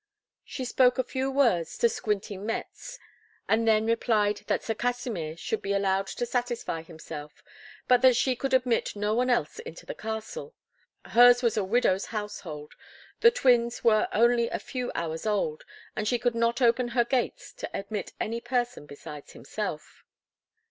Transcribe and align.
She 0.43 0.65
spoke 0.65 0.97
a 0.97 1.03
few 1.03 1.29
words 1.29 1.77
to 1.77 1.87
Squinting 1.87 2.41
Mätz, 2.43 2.97
and 3.47 3.67
then 3.67 3.85
replied 3.85 4.41
that 4.47 4.63
Sir 4.63 4.73
Kasimir 4.73 5.37
should 5.37 5.61
be 5.61 5.73
allowed 5.73 6.07
to 6.07 6.25
satisfy 6.25 6.81
himself, 6.81 7.43
but 7.87 8.01
that 8.01 8.15
she 8.15 8.35
could 8.35 8.51
admit 8.55 8.95
no 8.95 9.13
one 9.13 9.29
else 9.29 9.59
into 9.59 9.85
the 9.85 9.93
castle; 9.93 10.55
hers 11.05 11.43
was 11.43 11.55
a 11.55 11.63
widow's 11.63 12.05
household, 12.05 12.73
the 13.19 13.29
twins 13.29 13.83
were 13.83 14.07
only 14.11 14.49
a 14.49 14.57
few 14.57 14.91
hours 14.95 15.27
old, 15.27 15.65
and 15.95 16.07
she 16.07 16.17
could 16.17 16.33
not 16.33 16.63
open 16.63 16.87
her 16.87 17.03
gates 17.05 17.53
to 17.53 17.69
admit 17.71 18.11
any 18.19 18.41
person 18.41 18.87
besides 18.87 19.33
himself. 19.33 20.03